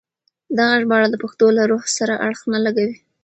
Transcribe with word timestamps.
دغه 0.57 0.75
ژباړه 0.81 1.07
د 1.11 1.15
پښتو 1.23 1.45
له 1.57 1.63
روح 1.71 1.83
سره 1.97 2.13
اړخ 2.27 2.41
نه 2.53 2.59
لګوي. 2.65 2.95